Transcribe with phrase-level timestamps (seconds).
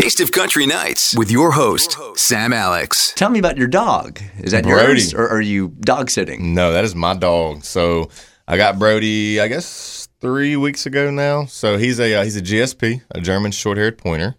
[0.00, 3.12] Taste of Country Nights with your host, Sam Alex.
[3.16, 4.18] Tell me about your dog.
[4.38, 5.02] Is that Brody.
[5.02, 6.54] yours, or are you dog sitting?
[6.54, 7.64] No, that is my dog.
[7.64, 8.08] So
[8.48, 11.44] I got Brody, I guess three weeks ago now.
[11.44, 14.36] So he's a uh, he's a GSP, a German short-haired pointer.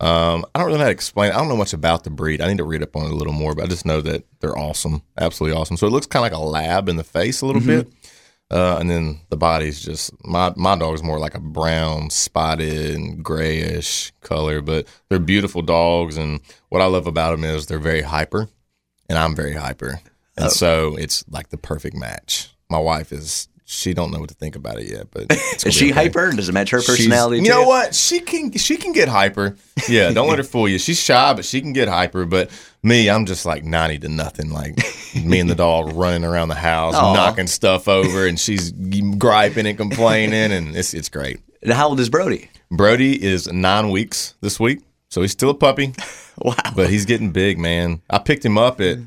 [0.00, 1.32] Um, I don't really know how to explain.
[1.32, 2.40] I don't know much about the breed.
[2.40, 4.24] I need to read up on it a little more, but I just know that
[4.40, 5.76] they're awesome, absolutely awesome.
[5.76, 7.92] So it looks kind of like a lab in the face a little bit,
[8.50, 13.22] uh, and then the body's just my my dog's more like a brown, spotted, and
[13.22, 14.62] grayish color.
[14.62, 18.48] But they're beautiful dogs, and what I love about them is they're very hyper,
[19.08, 20.00] and I'm very hyper,
[20.36, 22.50] and so it's like the perfect match.
[22.70, 25.30] My wife is she don't know what to think about it yet, but
[25.66, 26.04] Is she okay.
[26.04, 26.30] hyper?
[26.32, 27.42] Does it match her She's- personality?
[27.42, 27.94] You know what?
[27.94, 29.56] She can she can get hyper.
[29.88, 30.78] Yeah, don't let her fool you.
[30.78, 32.24] She's shy, but she can get hyper.
[32.24, 32.50] But
[32.82, 34.50] me, I'm just like ninety to nothing.
[34.50, 34.78] Like
[35.14, 37.12] me and the dog running around the house, Aw.
[37.14, 38.72] knocking stuff over, and she's
[39.18, 41.40] griping and complaining, and it's it's great.
[41.62, 42.48] And How old is Brody?
[42.70, 44.80] Brody is nine weeks this week,
[45.10, 45.92] so he's still a puppy,
[46.38, 46.54] Wow.
[46.74, 48.00] but he's getting big, man.
[48.08, 48.98] I picked him up at,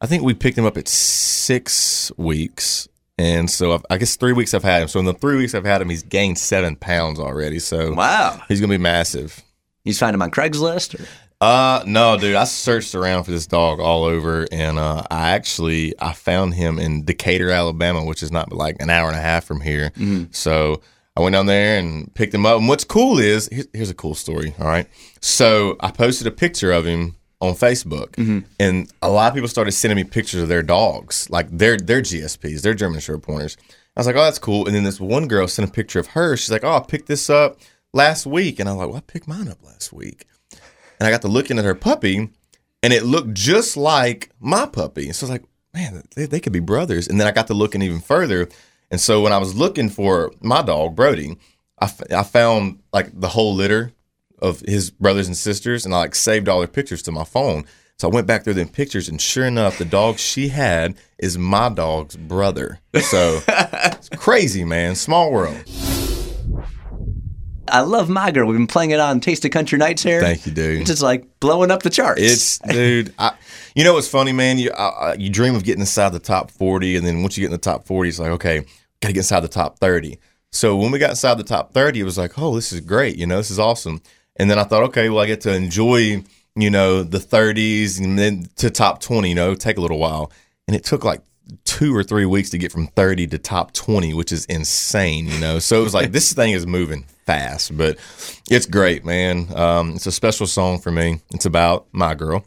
[0.00, 2.88] I think we picked him up at six weeks.
[3.20, 4.88] And so I've, I guess three weeks I've had him.
[4.88, 7.58] So in the three weeks I've had him, he's gained seven pounds already.
[7.58, 8.40] So Wow.
[8.48, 9.42] he's gonna be massive.
[9.84, 10.98] You find him on Craigslist?
[10.98, 11.06] Or?
[11.42, 12.34] Uh no, dude.
[12.36, 16.78] I searched around for this dog all over, and uh, I actually I found him
[16.78, 19.90] in Decatur, Alabama, which is not like an hour and a half from here.
[20.32, 20.80] So
[21.16, 22.58] I went down there and picked him up.
[22.58, 24.54] And what's cool is here's, here's a cool story.
[24.58, 24.86] All right,
[25.20, 28.40] so I posted a picture of him on Facebook, mm-hmm.
[28.58, 32.02] and a lot of people started sending me pictures of their dogs, like their their
[32.02, 33.56] GSPs, their German Short Pointers.
[33.96, 34.66] I was like, oh, that's cool.
[34.66, 36.36] And then this one girl sent a picture of her.
[36.36, 37.58] She's like, oh, I picked this up
[37.92, 40.26] last week, and I'm like, well, I picked mine up last week
[41.00, 42.28] and I got to looking at her puppy,
[42.82, 45.10] and it looked just like my puppy.
[45.12, 47.08] So I was like, man, they, they could be brothers.
[47.08, 48.48] And then I got to looking even further.
[48.90, 51.38] And so when I was looking for my dog, Brody,
[51.78, 53.92] I, f- I found like the whole litter
[54.42, 57.64] of his brothers and sisters, and I like saved all their pictures to my phone.
[57.98, 61.36] So I went back through them pictures, and sure enough, the dog she had is
[61.36, 62.80] my dog's brother.
[62.94, 64.94] So it's crazy, man.
[64.94, 65.62] Small world.
[67.68, 68.46] I love My Girl.
[68.46, 70.20] We've been playing it on Taste of Country Nights here.
[70.20, 70.80] Thank you, dude.
[70.80, 72.20] It's just like blowing up the charts.
[72.20, 73.14] It's dude.
[73.18, 73.34] I,
[73.74, 74.58] you know what's funny, man?
[74.58, 77.46] You I, you dream of getting inside the top forty, and then once you get
[77.46, 78.60] in the top forty, it's like okay,
[79.00, 80.18] got to get inside the top thirty.
[80.52, 83.16] So when we got inside the top thirty, it was like, oh, this is great.
[83.16, 84.02] You know, this is awesome.
[84.40, 86.24] And then I thought, okay, well, I get to enjoy,
[86.56, 89.28] you know, the thirties, and then to top twenty.
[89.30, 90.32] You know, take a little while,
[90.66, 91.20] and it took like
[91.64, 95.36] two or three weeks to get from 30 to top 20 which is insane you
[95.40, 95.58] know?
[95.58, 97.98] So it was like this thing is moving fast but
[98.48, 99.48] it's great man.
[99.56, 101.18] Um, it's a special song for me.
[101.32, 102.44] It's about my girl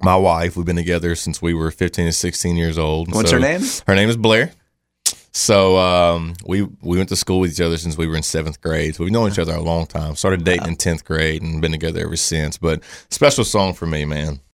[0.00, 0.56] my wife.
[0.56, 3.12] We've been together since we were 15 and 16 years old.
[3.12, 3.62] What's So her name?
[3.88, 4.52] her name is blair
[5.36, 8.58] so um, we we went to school with each other since we were in seventh
[8.62, 8.94] grade.
[8.94, 10.16] So we've known each other a long time.
[10.16, 12.56] Started dating in 10th grade and been together ever since.
[12.56, 14.40] But special song for me man